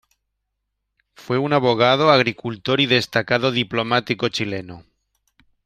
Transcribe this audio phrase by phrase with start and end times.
[1.13, 4.83] Fue un abogado, agricultor y destacado diplomático chileno.